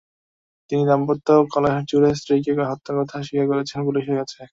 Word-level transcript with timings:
তিনি 0.69 0.83
দাম্পত্য 0.87 1.27
কলহের 1.51 1.83
জেরে 1.89 2.09
স্ত্রীকে 2.15 2.51
হত্যার 2.71 2.95
কথা 2.99 3.15
স্বীকার 3.21 3.47
করেছেন 3.51 3.79
পুলিশের 3.87 4.15
কাছে। 4.19 4.41